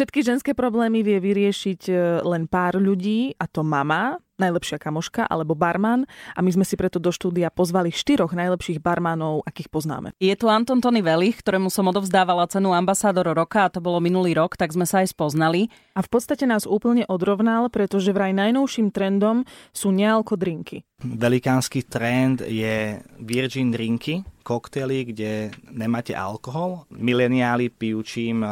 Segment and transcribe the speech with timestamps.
[0.00, 5.52] Všetky ženské problémy vie vyriešiť e, len pár ľudí, a to mama, najlepšia kamoška alebo
[5.52, 10.16] barman a my sme si preto do štúdia pozvali štyroch najlepších barmanov, akých poznáme.
[10.16, 14.32] Je tu Anton Tony Velich, ktorému som odovzdávala cenu ambasádor roka a to bolo minulý
[14.32, 15.68] rok, tak sme sa aj spoznali.
[15.92, 19.44] A v podstate nás úplne odrovnal, pretože vraj najnovším trendom
[19.76, 20.88] sú nealko drinky.
[21.00, 26.84] Velikánsky trend je virgin drinky, koktely, kde nemáte alkohol.
[26.92, 28.44] Mileniáli pijú čím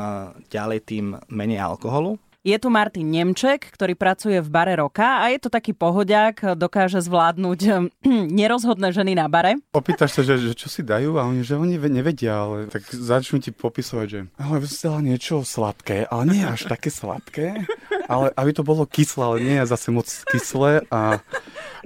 [0.48, 2.16] ďalej tým menej alkoholu.
[2.46, 7.02] Je tu Martin Nemček, ktorý pracuje v bare roka a je to taký pohodiak, dokáže
[7.02, 7.60] zvládnuť
[8.38, 9.58] nerozhodné ženy na bare.
[9.74, 13.42] Opýtaš sa, že, že čo si dajú a oni, že oni nevedia, ale tak začnú
[13.42, 17.66] ti popisovať, že ale chcela niečo sladké, ale nie až také sladké,
[18.06, 21.18] ale aby to bolo kyslé, ale nie zase moc kyslé a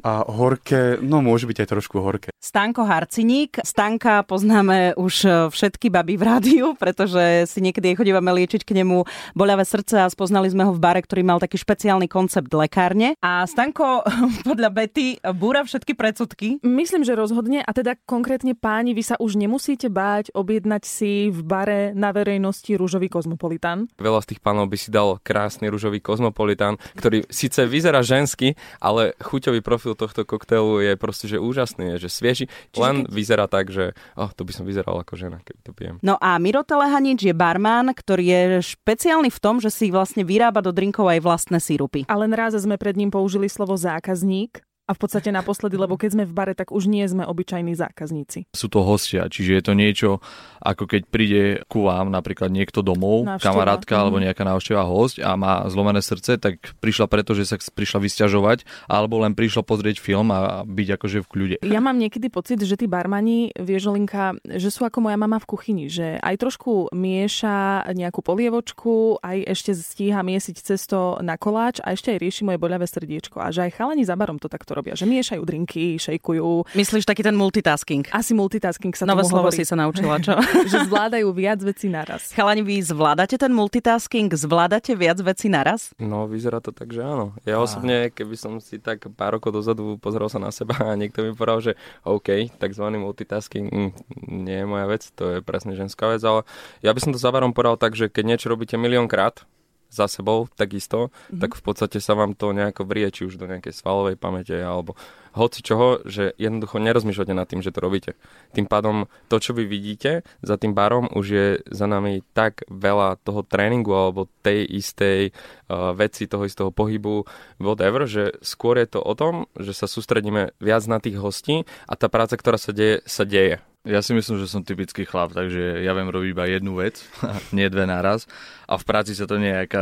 [0.01, 2.29] a horké, no môže byť aj trošku horké.
[2.43, 3.63] Stanko Harciník.
[3.63, 9.07] Stanka poznáme už e, všetky baby v rádiu, pretože si niekedy chodívame liečiť k nemu
[9.37, 13.15] boľavé srdce a spoznali sme ho v bare, ktorý mal taký špeciálny koncept lekárne.
[13.23, 14.03] A Stanko
[14.49, 16.59] podľa Betty búra všetky predsudky.
[16.67, 21.41] Myslím, že rozhodne a teda konkrétne páni, vy sa už nemusíte báť objednať si v
[21.47, 23.91] bare na verejnosti rúžový kozmopolitán.
[23.99, 29.15] Veľa z tých pánov by si dal krásny rúžový kozmopolitán, ktorý síce vyzerá žensky, ale
[29.19, 33.11] chuťový profil profil tohto koktélu je proste, že úžasný, je, že svieži, Čiže len keď...
[33.11, 35.99] vyzerá tak, že oh, to by som vyzeral ako žena, keď to pijem.
[36.07, 38.43] No a Miro Telehanič je barman, ktorý je
[38.79, 42.07] špeciálny v tom, že si vlastne vyrába do drinkov aj vlastné sírupy.
[42.07, 44.63] A len raz sme pred ním použili slovo zákazník,
[44.93, 48.53] a v podstate naposledy, lebo keď sme v bare, tak už nie sme obyčajní zákazníci.
[48.53, 50.21] Sú to hostia, čiže je to niečo,
[50.61, 53.49] ako keď príde ku vám napríklad niekto domov, návšteva.
[53.49, 54.01] kamarátka mm.
[54.05, 54.25] alebo mhm.
[54.29, 59.25] nejaká návšteva host a má zlomené srdce, tak prišla preto, že sa prišla vysťažovať, alebo
[59.25, 61.57] len prišla pozrieť film a byť akože v kľude.
[61.65, 65.87] Ja mám niekedy pocit, že tí barmani, Viežolinka, že sú ako moja mama v kuchyni,
[65.89, 72.13] že aj trošku mieša nejakú polievočku, aj ešte stíha miesiť cesto na koláč a ešte
[72.13, 73.39] aj rieši moje boľavé srdiečko.
[73.39, 76.75] A že aj chalani za barom to takto to robia, že miešajú drinky, šejkujú.
[76.75, 78.11] Myslíš taký ten multitasking?
[78.11, 79.63] Asi multitasking sa Nové slovo hovorí.
[79.63, 80.35] si sa naučila, čo?
[80.75, 82.35] že zvládajú viac vecí naraz.
[82.35, 84.27] Chalani, vy zvládate ten multitasking?
[84.35, 85.95] Zvládate viac vecí naraz?
[86.03, 87.31] No, vyzerá to tak, že áno.
[87.47, 91.23] Ja osobne, keby som si tak pár rokov dozadu pozrel sa na seba a niekto
[91.23, 93.91] mi povedal, že OK, takzvaný multitasking mm,
[94.35, 96.43] nie je moja vec, to je presne ženská vec, ale
[96.83, 99.47] ja by som to záverom povedal tak, že keď niečo robíte miliónkrát,
[99.93, 101.41] za sebou takisto, mm-hmm.
[101.45, 104.97] tak v podstate sa vám to nejako vrie, či už do nejakej svalovej pamäte alebo
[105.33, 108.13] hoci čoho, že jednoducho nerozmýšľate nad tým, že to robíte.
[108.53, 113.21] Tým pádom to, čo vy vidíte za tým barom, už je za nami tak veľa
[113.25, 117.25] toho tréningu alebo tej istej uh, veci, toho istého pohybu,
[117.61, 121.97] whatever, že skôr je to o tom, že sa sústredíme viac na tých hostí a
[121.97, 123.61] tá práca, ktorá sa deje, sa deje.
[123.83, 127.03] Ja si myslím, že som typický chlap, takže ja viem robiť iba jednu vec,
[127.57, 128.31] nie dve naraz.
[128.71, 129.75] A v práci sa to nejak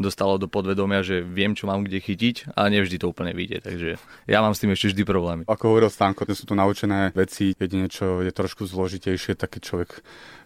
[0.00, 3.60] dostalo do podvedomia, že viem, čo mám kde chytiť a nevždy to úplne vyjde.
[3.60, 5.42] Takže ja mám s tým ešte vždy problémy.
[5.48, 9.90] Ako hovoril Stanko, sú to naučené veci, jedine čo je trošku zložitejšie, tak keď človek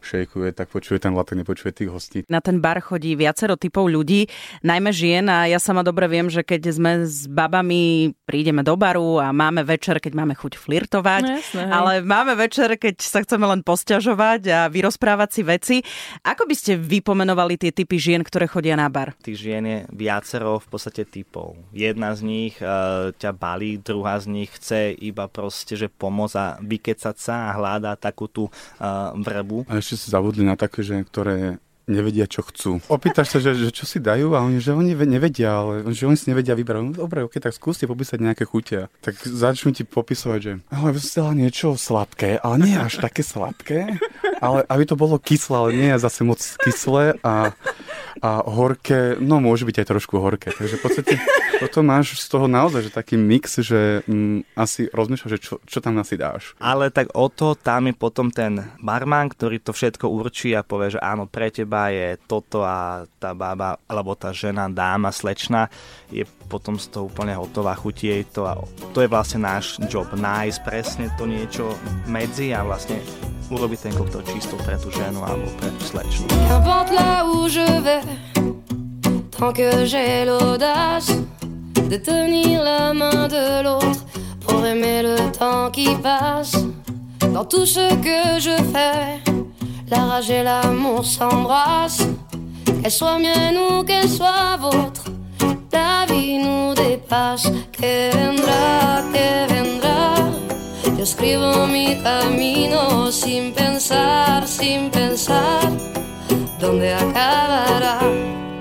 [0.02, 2.18] šejkuje, tak počuje ten latek, nepočuje tých hostí.
[2.28, 4.26] Na ten bar chodí viacero typov ľudí,
[4.64, 9.20] najmä žien a ja sama dobre viem, že keď sme s babami, prídeme do baru
[9.20, 13.44] a máme večer, keď máme chuť flirtovať, no, jasné, ale máme večer, keď sa chceme
[13.46, 15.76] len posťažovať a vyrozprávať si veci.
[16.24, 19.14] Ako by ste vypomenovali tie typy žien, ktoré chodia na bar?
[19.20, 21.56] Tých žien je viacero v podstate typov.
[21.70, 26.46] Jedna z nich uh, ťa balí, druhá z nich chce iba proste, že pomôcť a
[26.62, 29.68] vykecať sa a hľadá takú tú uh, vrbu.
[29.68, 31.58] A ešte si zabudli na také, že ktoré
[31.90, 32.78] nevedia, čo chcú.
[32.86, 36.16] Opýtaš sa, že, že čo si dajú a oni, že oni nevedia, ale že oni
[36.16, 36.80] si nevedia vybrať.
[36.80, 38.86] No, dobre, ok, tak skúste popísať nejaké chutia.
[39.02, 43.98] Tak začnú ti popísať, že ale chcela niečo sladké, ale nie až také sladké,
[44.44, 47.52] ale aby to bolo kyslé, ale nie zase moc kyslé a
[48.20, 50.52] a horké, no môže byť aj trošku horké.
[50.52, 51.14] Takže v podstate
[51.56, 55.78] toto máš z toho naozaj, že taký mix, že mm, asi rozmýšľaš, že čo, čo
[55.80, 56.52] tam asi dáš.
[56.60, 60.92] Ale tak o to tam je potom ten barman, ktorý to všetko určí a povie,
[60.92, 65.72] že áno, pre teba je toto a tá baba, alebo tá žena, dáma, slečna
[66.12, 68.60] je potom z toho úplne hotová, chutí jej to a
[68.92, 71.72] to je vlastne náš job, nájsť presne to niečo
[72.04, 73.00] medzi a vlastne
[73.48, 76.28] urobiť ten koktel čisto pre tú ženu alebo pre tú slečnu.
[79.40, 81.16] Tant que j'ai l'audace
[81.88, 84.04] de tenir la main de l'autre
[84.46, 86.52] pour aimer le temps qui passe.
[87.32, 89.22] Dans tout ce que je fais,
[89.90, 92.06] la rage et l'amour s'embrassent.
[92.82, 95.04] Qu'elle soit mienne ou qu'elle soit vôtre,
[95.72, 97.50] la vie nous dépasse.
[97.72, 100.14] Que vendra, que vendra.
[100.96, 105.70] Yo escribo mi camino sin pensar, sin pensar
[106.60, 107.98] dónde acabará.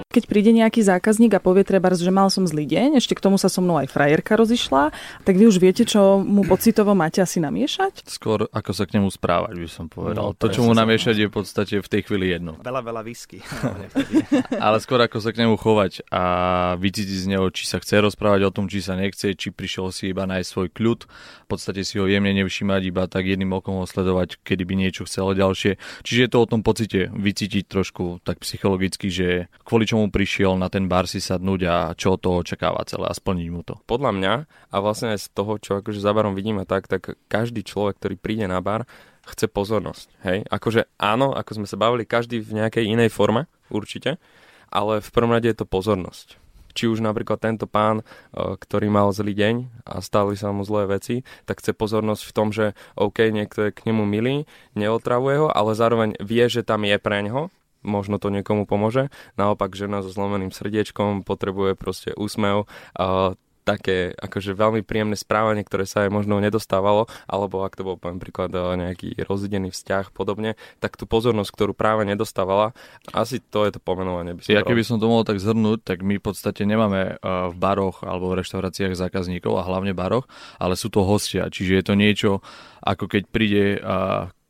[0.10, 3.38] Keď príde nejaký zákazník a povie treba, že mal som zlý deň, ešte k tomu
[3.38, 4.90] sa so mnou aj frajerka rozišla,
[5.22, 8.10] tak vy už viete, čo mu pocitovo máte asi namiešať?
[8.10, 10.18] Skôr ako sa k nemu správať, by som povedal.
[10.18, 12.58] No, to, čo mu namiešať, je v podstate v tej chvíli jedno.
[12.58, 13.46] Veľa, veľa whisky.
[14.66, 16.24] Ale skôr ako sa k nemu chovať a
[16.82, 20.10] vycítiť z neho, či sa chce rozprávať o tom, či sa nechce, či prišiel si
[20.10, 23.86] iba nájsť svoj kľud, v podstate si ho jemne nevšímať, iba tak jedným okom ho
[23.86, 25.78] sledovať, kedy by niečo chcelo ďalšie.
[26.02, 30.56] Čiže je to o tom pocite vycítiť trošku tak psychologicky, že kvôli čomu čomu prišiel
[30.56, 33.84] na ten bar si sadnúť a čo od toho očakáva celé a splniť mu to?
[33.84, 34.34] Podľa mňa
[34.72, 38.16] a vlastne aj z toho, čo akože za barom vidíme tak, tak každý človek, ktorý
[38.16, 38.88] príde na bar,
[39.28, 40.08] chce pozornosť.
[40.24, 40.48] Hej?
[40.48, 44.24] Akože áno, ako sme sa bavili, každý v nejakej inej forme, určite,
[44.72, 48.04] ale v prvom rade je to pozornosť či už napríklad tento pán, e,
[48.56, 49.56] ktorý mal zlý deň
[49.90, 53.76] a stali sa mu zlé veci, tak chce pozornosť v tom, že OK, niekto je
[53.76, 54.48] k nemu milý,
[54.80, 57.52] neotravuje ho, ale zároveň vie, že tam je pre ňo
[57.86, 59.08] možno to niekomu pomôže.
[59.40, 63.36] Naopak žena so zlomeným srdiečkom potrebuje proste úsmev, a
[63.68, 68.18] také akože veľmi príjemné správanie, ktoré sa aj možno nedostávalo, alebo ak to bol poviem
[68.18, 72.74] príklad nejaký rozdený vzťah podobne, tak tú pozornosť, ktorú práve nedostávala,
[73.14, 74.34] asi to je to pomenovanie.
[74.34, 77.56] By som ja keby som to mohol tak zhrnúť, tak my v podstate nemáme v
[77.62, 80.26] baroch alebo v reštauráciách zákazníkov a hlavne baroch,
[80.58, 82.32] ale sú to hostia, čiže je to niečo,
[82.82, 83.78] ako keď príde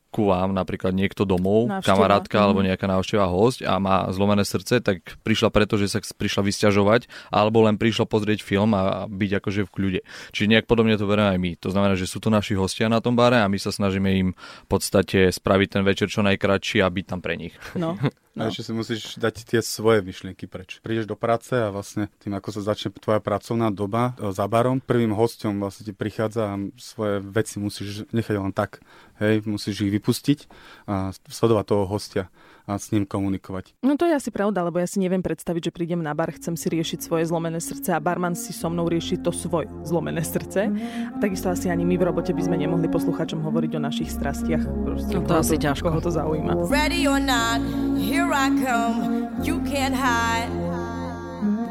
[0.10, 1.86] ku vám napríklad niekto domov, návšteva.
[1.86, 2.44] kamarátka mm.
[2.44, 7.06] alebo nejaká návšteva host a má zlomené srdce, tak prišla preto, že sa prišla vysťažovať
[7.30, 10.02] alebo len prišla pozrieť film a byť akože v kľude.
[10.34, 11.52] Čiže nejak podobne to berieme aj my.
[11.62, 14.30] To znamená, že sú to naši hostia na tom bare a my sa snažíme im
[14.34, 17.54] v podstate spraviť ten večer čo najkratší a byť tam pre nich.
[17.78, 17.94] No.
[18.40, 18.48] No.
[18.48, 20.80] A ešte si musíš dať tie svoje myšlienky preč.
[20.80, 24.80] Prídeš do práce a vlastne tým, ako sa začne tvoja pracovná doba e, za barom,
[24.80, 28.80] prvým hostom vlastne ti prichádza a svoje veci musíš nechať len tak.
[29.20, 30.48] Hej, musíš ich vypustiť
[30.88, 32.32] a sledovať toho hostia
[32.78, 33.80] s ním komunikovať.
[33.82, 36.54] No to je asi pravda, lebo ja si neviem predstaviť, že prídem na bar, chcem
[36.54, 40.70] si riešiť svoje zlomené srdce a barman si so mnou rieši to svoje zlomené srdce.
[41.10, 44.62] A takisto asi ani my v robote by sme nemohli posluchačom hovoriť o našich strastiach.
[44.86, 45.90] Proste, no to asi to, ťažko.
[45.90, 46.70] Koho to zaujíma.
[46.70, 47.64] Ready or not,
[47.98, 50.52] here I come, you can't hide.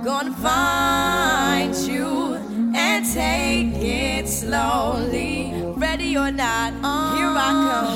[0.02, 2.38] Gonna find you
[2.72, 5.52] and take it slowly.
[5.76, 6.72] Ready or not,
[7.18, 7.92] here I come,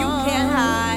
[0.00, 0.89] you can't hide.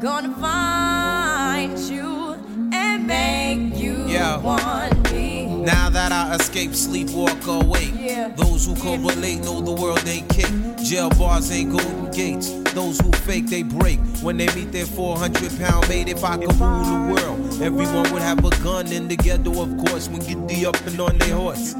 [0.00, 2.32] Gonna find you
[2.72, 4.38] and make you yeah.
[4.38, 5.44] want me.
[5.44, 7.92] Now that I escape, sleep, walk awake.
[7.98, 8.28] Yeah.
[8.28, 10.78] Those who correlate know the world ain't cake.
[10.82, 12.48] Jail bars ain't golden gates.
[12.72, 13.98] Those who fake, they break.
[14.22, 18.22] When they meet their 400 pound mate, if I could rule the world, everyone would
[18.22, 21.34] have a gun in the ghetto, of course, when get the up and on their
[21.34, 21.74] horse.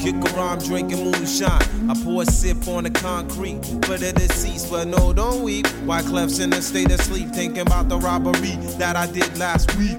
[0.00, 1.90] Kick around drinking moonshine.
[1.90, 5.66] I pour a sip on the concrete for the deceased, but no, don't weep.
[5.84, 9.74] Why Clef's in a state of sleep, thinking about the robbery that I did last
[9.76, 9.98] week.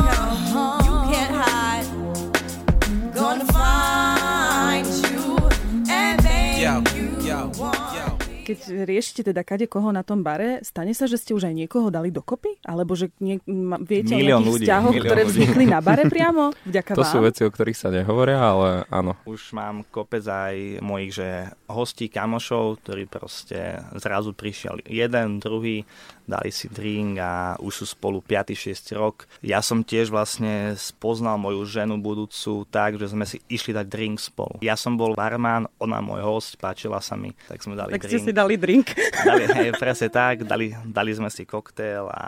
[8.51, 11.87] Keď riešite teda kade koho na tom bare, stane sa, že ste už aj niekoho
[11.87, 12.59] dali dokopy?
[12.67, 16.51] Alebo že nie, ma, viete milión o nejakých ľudí, vzťahoch, ktoré vznikli na bare priamo?
[16.67, 17.11] Vďaka to vám?
[17.13, 19.15] sú veci, o ktorých sa nehovoria, ale áno.
[19.23, 21.27] Už mám kopec aj mojich, že
[21.71, 25.87] hostí, kamošov, ktorí proste zrazu prišiel jeden, druhý,
[26.31, 28.55] dali si drink a už sú spolu 5.
[28.55, 29.27] 6 rok.
[29.43, 34.23] Ja som tiež vlastne spoznal moju ženu budúcu tak, že sme si išli dať drink
[34.23, 34.63] spolu.
[34.63, 38.13] Ja som bol barman, ona môj host, páčila sa mi, tak sme dali tak drink.
[38.15, 38.95] Ste si dali drink.
[39.27, 42.25] Dali, hej, presne tak, dali, dali sme si koktail a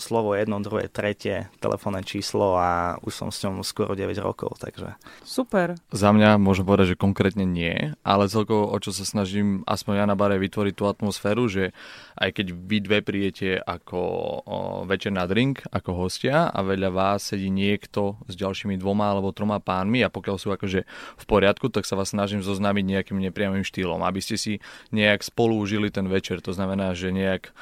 [0.00, 4.98] slovo jedno, druhé, tretie, telefónne číslo a už som s ňou skoro 9 rokov, takže...
[5.22, 5.78] Super.
[5.92, 10.06] Za mňa môžem povedať, že konkrétne nie, ale celkovo o čo sa snažím aspoň ja
[10.08, 11.76] na bare vytvoriť tú atmosféru, že
[12.16, 14.00] aj keď vy dve prijete ako
[14.88, 19.60] večer na drink, ako hostia a vedľa vás sedí niekto s ďalšími dvoma alebo troma
[19.60, 20.88] pánmi a pokiaľ sú akože
[21.20, 24.64] v poriadku, tak sa vás snažím zoznámiť nejakým nepriamým štýlom, aby ste si
[24.96, 26.40] nejak spolu užili ten večer.
[26.40, 27.52] To znamená, že nejak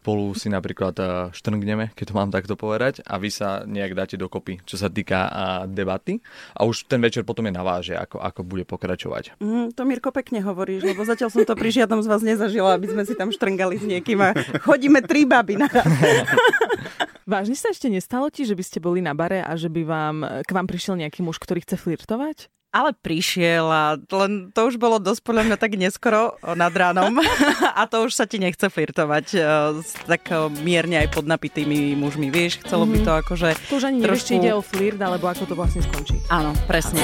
[0.00, 4.16] spolu si napríklad uh, štrngneme, keď to mám takto povedať, a vy sa nejak dáte
[4.16, 5.30] dokopy, čo sa týka uh,
[5.68, 6.24] debaty.
[6.56, 9.36] A už ten večer potom je na váže, ako, ako bude pokračovať.
[9.44, 12.88] Mm, to Mirko pekne hovoríš, lebo zatiaľ som to pri žiadnom z vás nezažila, aby
[12.88, 14.32] sme si tam štrngali s niekým a
[14.64, 15.68] chodíme tri baby na
[17.30, 20.16] Vážne sa ešte nestalo ti, že by ste boli na bare a že by vám,
[20.42, 22.50] k vám prišiel nejaký muž, ktorý chce flirtovať?
[22.70, 27.18] Ale prišiel a len to už bolo dosť podľa mňa tak neskoro nad ránom
[27.78, 29.38] a to už sa ti nechce flirtovať e,
[29.82, 33.02] s tak e, mierne aj pod napitými mužmi, vieš, chcelo mm-hmm.
[33.02, 33.48] by to akože...
[33.66, 34.06] Tu už ani trošku...
[34.06, 36.14] nevieš, či ide o flirt, alebo ako to vlastne skončí.
[36.30, 37.02] Áno, presne.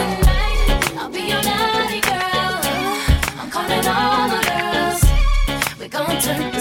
[6.47, 6.56] I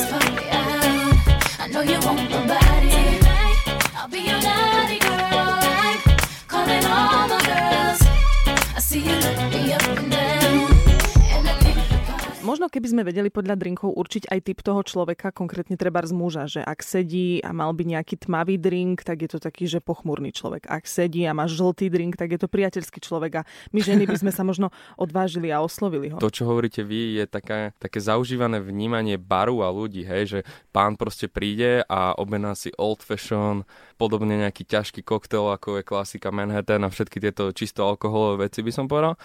[12.85, 16.61] Keby sme vedeli podľa drinkov určiť aj typ toho človeka, konkrétne treba z muža, že
[16.61, 20.69] ak sedí a mal by nejaký tmavý drink, tak je to taký, že pochmurný človek.
[20.69, 24.21] Ak sedí a má žltý drink, tak je to priateľský človek a my ženy by
[24.21, 24.69] sme sa možno
[25.01, 26.21] odvážili a oslovili ho.
[26.21, 30.39] To, čo hovoríte vy, je také, také zaužívané vnímanie baru a ľudí, hej, že
[30.69, 33.65] pán proste príde a objedná si old fashion,
[33.97, 38.69] podobne nejaký ťažký koktail, ako je klasika Manhattan a všetky tieto čisto alkoholové veci by
[38.69, 39.17] som povedal.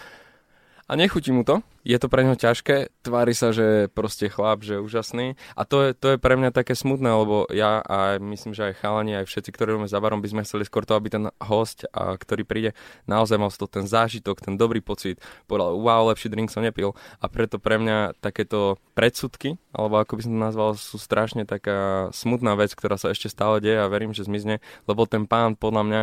[0.91, 4.81] A nechutí mu to, je to pre neho ťažké, tvári sa, že proste chlap, že
[4.81, 5.41] úžasný.
[5.57, 8.85] A to je, to je pre mňa také smutné, lebo ja a myslím, že aj
[8.85, 11.89] chalani, aj všetci, ktorí robíme za barom, by sme chceli skôr to, aby ten host,
[11.91, 12.71] a, ktorý príde,
[13.09, 16.93] naozaj mal to ten zážitok, ten dobrý pocit, povedal, wow, lepší drink som nepil.
[17.21, 22.13] A preto pre mňa takéto predsudky, alebo ako by som to nazval, sú strašne taká
[22.13, 25.83] smutná vec, ktorá sa ešte stále deje a verím, že zmizne, lebo ten pán podľa
[25.89, 26.03] mňa,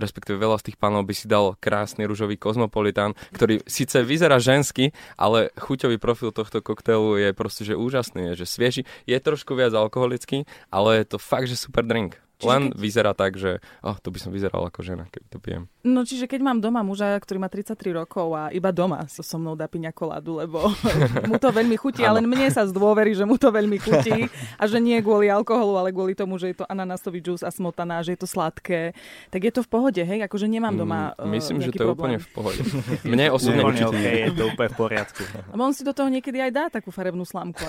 [0.00, 4.94] respektíve veľa z tých pánov by si dal krásny rúžový kozmopolitán, ktorý síce vyzerá žensky,
[5.18, 9.74] ale chuťový profil tohto koktejlu je proste, že úžasný, je, že svieži, je trošku viac
[9.74, 12.18] alkoholický, ale je to fakt, že super drink.
[12.42, 12.78] Čiže Len keď...
[12.82, 15.70] vyzerá tak, že oh, to by som vyzeral ako žena, keď to pijem.
[15.86, 19.38] No čiže keď mám doma muža, ktorý má 33 rokov a iba doma so, so
[19.38, 20.66] mnou dá piňa koládu, lebo
[21.30, 24.26] mu to veľmi chutí, ale mne sa zdôverí, že mu to veľmi chutí
[24.60, 28.02] a že nie kvôli alkoholu, ale kvôli tomu, že je to ananasový džús a smotaná,
[28.02, 28.90] že je to sladké,
[29.30, 30.18] tak je to v pohode, hej?
[30.26, 32.58] Akože nemám doma uh, Myslím, že to je úplne v pohode.
[33.06, 35.22] Mne osobne určite okay, je to úplne v poriadku.
[35.50, 37.62] A on si do toho niekedy aj dá takú farebnú slámku.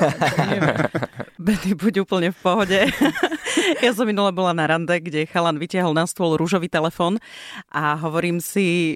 [1.43, 2.79] Betty, buď úplne v pohode.
[3.83, 7.19] ja som minule bola na rande, kde chalan vytiahol na stôl rúžový telefón
[7.67, 8.95] a hovorím si,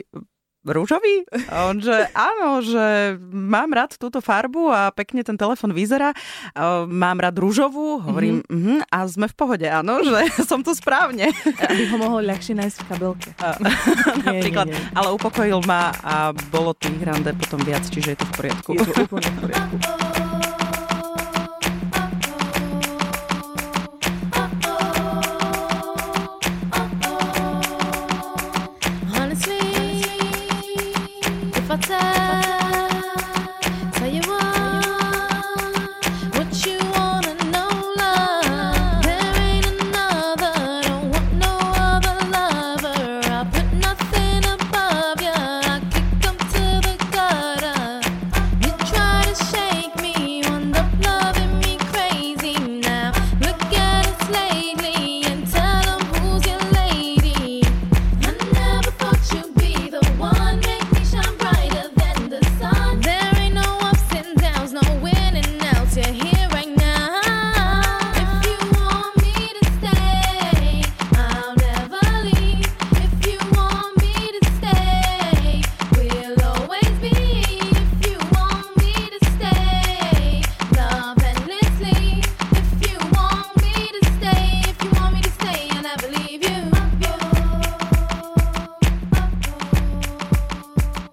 [0.64, 1.28] rúžový?
[1.52, 6.12] A on, že áno, že mám rád túto farbu a pekne ten telefon vyzerá.
[6.88, 8.80] Mám rád rúžovú, hovorím, mm-hmm.
[8.80, 11.32] uh a sme v pohode, áno, že som tu správne.
[11.44, 13.30] Aby ho mohol ľahšie nájsť v kabelke.
[14.24, 14.96] Napríklad, nie, nie, nie.
[14.96, 18.70] ale upokojil ma a bolo tých rande potom viac, čiže je to v poriadku.
[18.76, 19.76] Je to úplne v poriadku.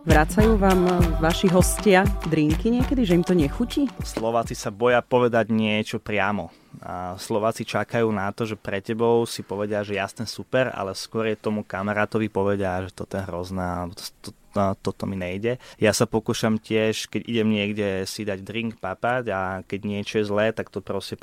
[0.05, 0.85] Vracajú vám
[1.17, 3.89] vaši hostia drinky niekedy, že im to nechutí?
[4.05, 6.53] Slováci sa boja povedať niečo priamo.
[7.17, 11.41] Slováci čakajú na to, že pre tebou si povedia, že jasne super, ale skôr je
[11.41, 15.57] tomu kamarátovi povedia, že toto je hrozná, to, to, to, toto mi nejde.
[15.81, 20.29] Ja sa pokúšam tiež, keď idem niekde si dať drink papať a keď niečo je
[20.29, 21.17] zlé, tak to proste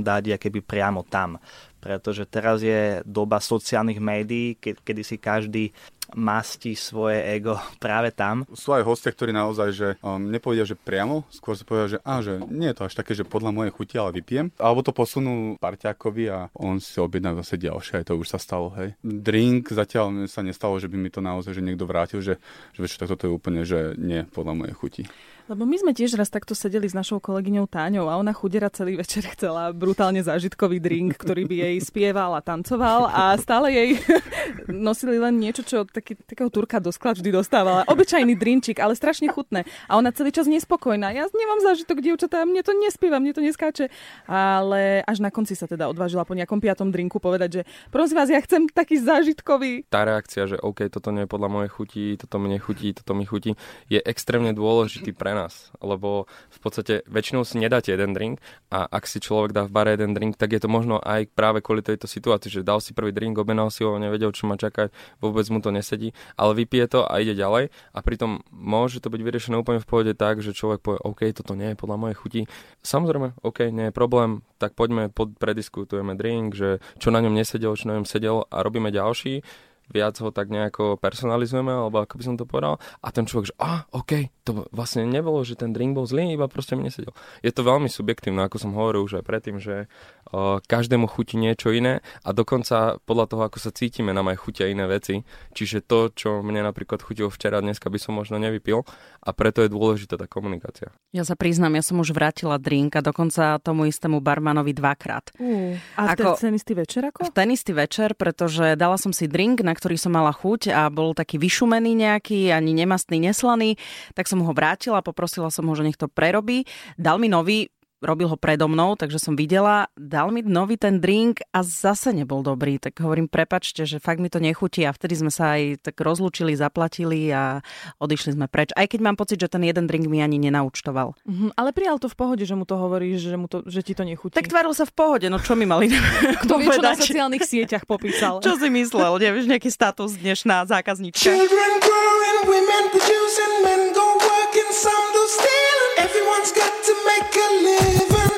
[0.00, 1.36] dať keby priamo tam.
[1.84, 5.74] Pretože teraz je doba sociálnych médií, ke, kedy si každý
[6.14, 8.44] masti svoje ego práve tam.
[8.52, 12.20] Sú aj hostia, ktorí naozaj že um, nepovedia, že priamo, skôr sa povedia, že, á,
[12.20, 14.52] že nie je to až také, že podľa mojej chuti, ale vypijem.
[14.60, 18.72] Alebo to posunú parťákovi a on si objedná zase ďalšie, aj to už sa stalo,
[18.76, 18.94] hej.
[19.02, 22.40] Drink zatiaľ sa nestalo, že by mi to naozaj že niekto vrátil, že,
[22.72, 25.02] že vieš, tak toto je úplne, že nie podľa mojej chuti.
[25.50, 28.94] Lebo my sme tiež raz takto sedeli s našou kolegyňou Táňou a ona chudera celý
[28.94, 33.98] večer chcela brutálne zážitkový drink, ktorý by jej spieval a tancoval a stále jej
[34.70, 37.82] nosili len niečo, čo taký, takého turka do sklad vždy dostávala.
[37.90, 39.66] Obyčajný drinčik, ale strašne chutné.
[39.90, 41.10] A ona celý čas nespokojná.
[41.10, 43.90] Ja nemám zážitok, dievčatá, mne to nespieva, mne to neskáče.
[44.30, 48.30] Ale až na konci sa teda odvážila po nejakom piatom drinku povedať, že prosím vás,
[48.30, 49.90] ja chcem taký zážitkový.
[49.90, 53.26] Tá reakcia, že OK, toto nie je podľa mojej chuti, toto mne chutí, toto mi
[53.26, 53.58] chutí,
[53.90, 58.38] je extrémne dôležitý pre nás, lebo v podstate väčšinou si nedáte jeden drink
[58.72, 61.60] a ak si človek dá v bare jeden drink, tak je to možno aj práve
[61.60, 64.92] kvôli tejto situácii, že dal si prvý drink, objednal si ho, nevedel, čo má čakať,
[65.18, 69.20] vôbec mu to nesedí, ale vypije to a ide ďalej a pritom môže to byť
[69.20, 72.40] vyriešené úplne v pohode tak, že človek povie, OK, toto nie je podľa mojej chuti.
[72.84, 77.74] Samozrejme, OK, nie je problém, tak poďme, pod, prediskutujeme drink, že čo na ňom nesedelo,
[77.74, 79.42] čo na ňom sedelo a robíme ďalší
[79.90, 82.78] viac ho tak nejako personalizujeme, alebo ako by som to povedal.
[83.02, 86.50] A ten človek, že a, OK, to vlastne nebolo, že ten drink bol zlý, iba
[86.50, 87.14] proste mi nesedel.
[87.46, 91.70] Je to veľmi subjektívne, ako som hovoril už aj predtým, že uh, každému chutí niečo
[91.70, 95.22] iné a dokonca podľa toho, ako sa cítime, nám aj chutia iné veci.
[95.54, 98.82] Čiže to, čo mne napríklad chutilo včera, dneska by som možno nevypil
[99.22, 100.90] a preto je dôležitá tá komunikácia.
[101.14, 105.30] Ja sa priznám, ja som už vrátila drink a dokonca tomu istému barmanovi dvakrát.
[105.38, 107.28] Uh, a ako, ten istý večer ako?
[107.28, 110.88] V ten istý večer, pretože dala som si drink, na ktorý som mala chuť a
[110.88, 113.76] bol taký vyšumený nejaký, ani nemastný, neslaný,
[114.14, 116.64] tak som ho vrátila, poprosila som ho, že nech to prerobí.
[116.96, 117.68] Dal mi nový,
[118.02, 122.42] robil ho predo mnou, takže som videla, dal mi nový ten drink a zase nebol
[122.42, 122.82] dobrý.
[122.82, 126.58] Tak hovorím, prepačte, že fakt mi to nechutí a vtedy sme sa aj tak rozlúčili,
[126.58, 127.62] zaplatili a
[128.02, 128.74] odišli sme preč.
[128.74, 131.14] Aj keď mám pocit, že ten jeden drink mi ani nenaučtoval.
[131.22, 133.94] Mm-hmm, ale prijal to v pohode, že mu to hovoríš, že, mu to, že ti
[133.94, 134.34] to nechutí.
[134.34, 135.88] Tak tváril sa v pohode, no čo mi mali
[136.42, 138.42] Kto vie, čo na sociálnych sieťach popísal.
[138.42, 141.22] čo si myslel, nevieš, nejaký status dnešná zákaznička.
[141.22, 145.61] Children growing, women producing, men go working, some do stealing.
[145.98, 148.32] Everyone's got to make a living.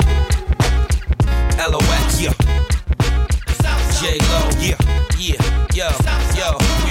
[1.72, 2.34] LOX, yeah.
[4.00, 4.78] J-Lo, yeah,
[5.18, 5.40] yeah.
[5.60, 5.63] We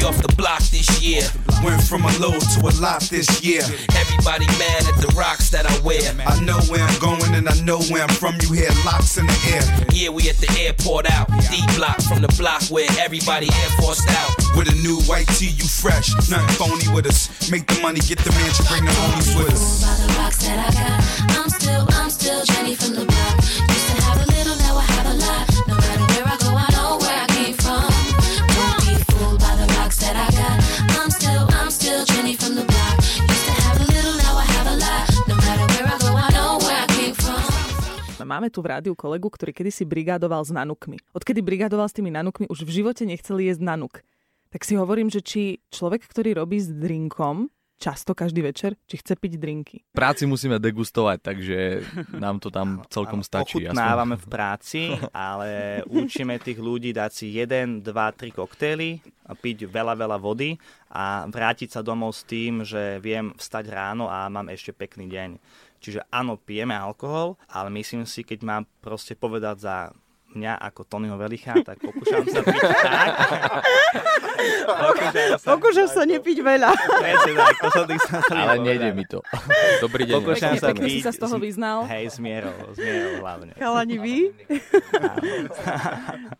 [0.03, 1.23] off the block this year.
[1.63, 3.61] Went from a low to a lot this year.
[3.95, 6.03] Everybody mad at the rocks that I wear.
[6.27, 8.35] I know where I'm going and I know where I'm from.
[8.41, 9.63] You hear locks in the air.
[9.91, 11.27] Yeah, we at the airport out.
[11.49, 14.31] D block from the block where everybody air forced out.
[14.57, 16.13] With a new white tee, you fresh.
[16.29, 17.29] Nothing phony with us.
[17.49, 19.83] Make the money, get the mansion, bring the homies with us.
[19.83, 20.99] By the rocks that I got,
[21.37, 23.62] I'm still, I'm still Jenny from the block.
[38.33, 40.97] Máme tu v rádiu kolegu, ktorý kedysi brigádoval s nanukmi.
[41.13, 44.01] Odkedy brigádoval s tými nanukmi, už v živote nechcel jesť nanuk.
[44.49, 49.21] Tak si hovorím, že či človek, ktorý robí s drinkom, často každý večer, či chce
[49.21, 49.85] piť drinky.
[49.93, 51.85] Práci musíme degustovať, takže
[52.17, 53.69] nám to tam celkom stačí.
[53.69, 58.97] Ochutnávame v práci, ale učíme tých ľudí dať si 1, 2, 3 koktejly
[59.29, 60.57] a piť veľa, veľa vody
[60.89, 65.29] a vrátiť sa domov s tým, že viem vstať ráno a mám ešte pekný deň.
[65.83, 69.75] Čiže áno, pijeme alkohol, ale myslím si, keď mám proste povedať za
[70.33, 73.07] mňa ako Tonyho Velicha, tak pokúšam sa piť tak.
[75.45, 76.69] pokúšam sa, nepiť veľa.
[76.73, 79.21] tak, to som tých sa Ale nejde mi to.
[79.79, 80.15] Dobrý deň.
[80.19, 80.99] Pokúšam sa piť.
[80.99, 81.85] si sa z toho vyznal.
[81.87, 83.53] Hej, s mierou, s mierou hlavne.
[83.55, 84.17] Chalani vy?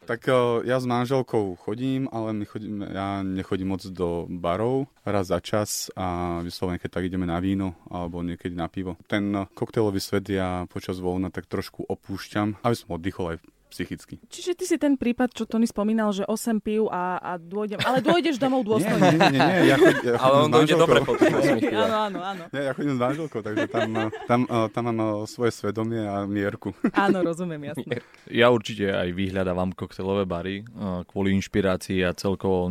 [0.10, 0.27] tak
[0.65, 5.91] ja s manželkou chodím, ale my chodím, ja nechodím moc do barov raz za čas
[5.95, 8.95] a vyslovene, keď tak ideme na víno alebo niekedy na pivo.
[9.08, 13.38] Ten koktejlový svet ja počas voľna tak trošku opúšťam, aby som oddychol aj
[13.73, 14.21] psychicky.
[14.29, 18.05] Čiže ty si ten prípad, čo Tony spomínal, že 8 pív a, a dôjdem, ale
[18.05, 19.01] dôjdeš domov dôstojne.
[19.01, 21.17] nie, nie, nie, nie, ja chod, ja ale on dojde dobre po
[21.83, 22.43] Áno, áno, áno.
[22.53, 26.75] Nie, ja chodím s manželkou, takže tam, tam, tam mám svoje svedomie a mierku.
[26.93, 28.03] Áno, rozumiem, jasne.
[28.29, 30.62] Ja určite aj vyhľadávam koktelové bary
[31.09, 32.69] kvôli inšpirácii a celkovo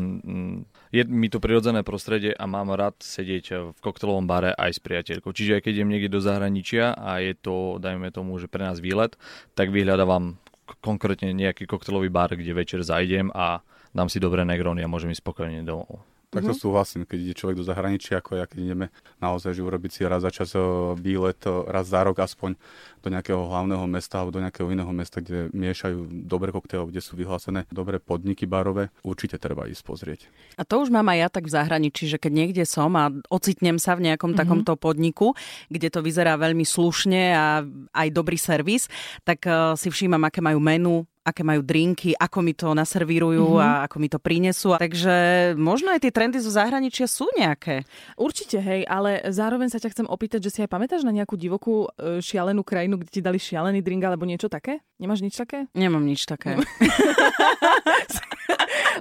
[0.93, 5.33] je mi to prirodzené prostredie a mám rád sedieť v koktelovom bare aj s priateľkou.
[5.33, 8.79] Čiže aj keď idem niekde do zahraničia a je to, dajme tomu, že pre nás
[8.79, 9.17] výlet,
[9.57, 10.37] tak vyhľadávam
[10.79, 15.25] konkrétne nejaký koktelový bar, kde večer zajdem a dám si dobré negrony a môžem ísť
[15.25, 16.12] spokojne domov.
[16.33, 16.65] Tak to mm-hmm.
[16.65, 18.87] súhlasím, keď ide človek do zahraničia, ako ja, keď ideme
[19.21, 20.57] naozaj že urobiť si raz za čas
[20.97, 21.37] výlet,
[21.69, 22.57] raz za rok aspoň
[23.05, 27.21] do nejakého hlavného mesta alebo do nejakého iného mesta, kde miešajú dobré koktejly, kde sú
[27.21, 30.21] vyhlásené dobré podniky barové, určite treba ísť pozrieť.
[30.57, 33.77] A to už mám aj ja tak v zahraničí, že keď niekde som a ocitnem
[33.77, 34.41] sa v nejakom mm-hmm.
[34.41, 35.37] takomto podniku,
[35.69, 37.61] kde to vyzerá veľmi slušne a
[37.93, 38.89] aj dobrý servis,
[39.29, 43.65] tak uh, si všímam, aké majú menu, aké majú drinky, ako mi to naservírujú mm-hmm.
[43.65, 44.75] a ako mi to prinesú.
[44.75, 45.15] Takže
[45.55, 47.87] možno aj tie trendy zo zahraničia sú nejaké.
[48.19, 51.87] Určite, hej, ale zároveň sa ťa chcem opýtať, že si aj pamätáš na nejakú divokú
[51.95, 54.83] e, šialenú krajinu, kde ti dali šialený drink alebo niečo také?
[54.99, 55.71] Nemáš nič také?
[55.79, 56.59] Nemám nič také.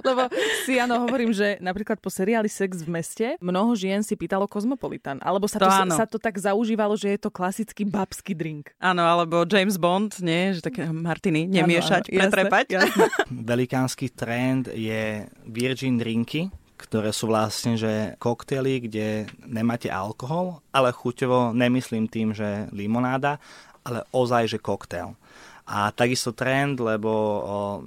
[0.02, 0.26] Lebo
[0.66, 5.22] si áno hovorím, že napríklad po seriáli Sex v meste mnoho žien si pýtalo Kozmopolitan.
[5.22, 8.74] Alebo sa to, to sa to tak zaužívalo, že je to klasický babský drink.
[8.82, 10.58] Áno, alebo James Bond, nie?
[10.58, 12.11] Že také Martiny, nemiešať.
[12.18, 12.66] pretrepať.
[13.52, 21.54] Velikánsky trend je Virgin drinky, ktoré sú vlastne, že koktely, kde nemáte alkohol, ale chuťovo
[21.54, 23.38] nemyslím tým, že limonáda,
[23.86, 25.14] ale ozaj, že koktail.
[25.62, 27.10] A takisto trend, lebo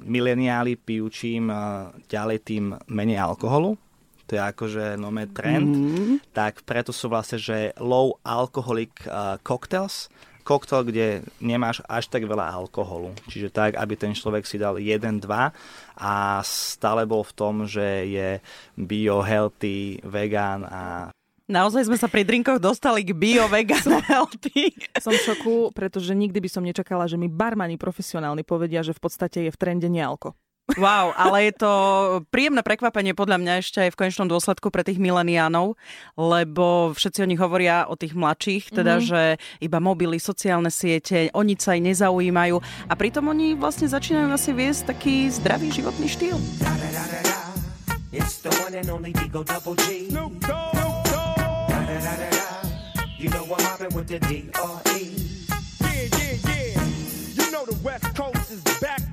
[0.07, 1.51] mileniáli pijú čím
[2.07, 3.75] ďalej tým menej alkoholu,
[4.25, 6.33] to je akože nové trend, mm.
[6.33, 10.09] tak preto sú vlastne, že low alcoholic uh, cocktails,
[10.45, 13.09] koktel, kde nemáš až tak veľa alkoholu.
[13.25, 15.25] Čiže tak, aby ten človek si dal 1-2
[15.97, 16.13] a
[16.45, 18.29] stále bol v tom, že je
[18.77, 21.09] bio, healthy, vegan a
[21.45, 24.73] Naozaj sme sa pri drinkoch dostali k bio, vegan, healthy.
[24.97, 29.01] Som v šoku, pretože nikdy by som nečakala, že mi barmani profesionálni povedia, že v
[29.05, 30.33] podstate je v trende nealko.
[30.73, 31.71] Wow, ale je to
[32.33, 35.77] príjemné prekvapenie podľa mňa ešte aj v konečnom dôsledku pre tých mileniánov,
[36.17, 39.05] lebo všetci o nich hovoria o tých mladších, teda, mm-hmm.
[39.05, 39.21] že
[39.61, 42.57] iba mobily, sociálne siete, o nič sa aj nezaujímajú
[42.89, 46.37] a pritom oni vlastne začínajú asi viesť taký zdravý životný štýl.
[48.09, 50.09] It's the one and only Double G.
[50.09, 50.81] Snoop Dogg.
[53.21, 55.01] You know I'm mobbing with the D.R.E.
[55.81, 56.83] Yeah, yeah, yeah.
[57.37, 59.04] You know the West Coast is back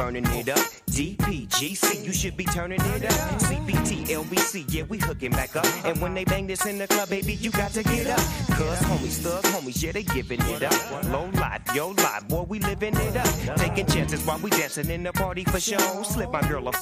[0.00, 0.64] burning it up.
[0.88, 3.20] DPGC, you should be turning it up.
[3.48, 5.66] CBT, LBC, yeah, we hooking back up.
[5.84, 8.24] And when they bang this in the club, baby, you got to get up.
[8.56, 11.04] Cuz homies, thug homies, yeah, they giving it up.
[11.12, 13.58] Low lot, yo lot, boy, we living it up.
[13.58, 16.02] Taking chances while we dancing in the party for show.
[16.02, 16.72] Slip my girl a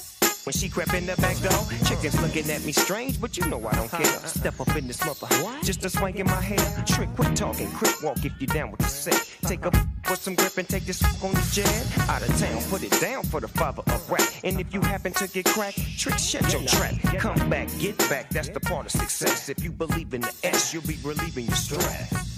[0.45, 1.63] when she crept in the back door.
[1.87, 4.19] Chickens looking at me strange, but you know I don't care.
[4.29, 5.27] Step up in this mother,
[5.65, 6.85] just a swank in my hair.
[6.87, 9.21] Trick, quit talking, quick walk if you down with the set.
[9.43, 9.73] Take a
[10.11, 12.09] with some grip and take this on the jet.
[12.09, 14.29] Out of town, put it down for the father of rap.
[14.45, 16.95] And if you happen to get cracked, trick, shut your trap.
[17.19, 19.49] Come back, get back, that's the part of success.
[19.49, 22.38] If you believe in the S, you'll be relieving your stress.